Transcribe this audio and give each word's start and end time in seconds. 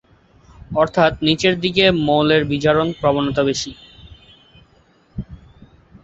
অর্থাৎ 0.75 1.13
নিচের 1.21 1.55
দিকের 1.59 1.89
মৌলের 2.07 2.41
বিজারণ 2.45 2.87
প্রবণতা 2.99 3.41
বেশী। 3.43 3.71